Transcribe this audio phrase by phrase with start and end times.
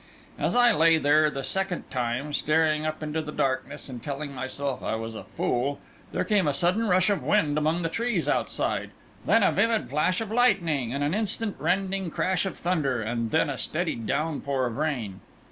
[0.39, 4.81] As I lay there the second time, staring up into the darkness and telling myself
[4.81, 5.77] I was a fool,
[6.11, 8.89] there came a sudden rush of wind among the trees outside;
[9.27, 13.47] then a vivid flash of lightning and an instant rending crash of thunder, and then
[13.47, 15.19] a steady downpour of rain.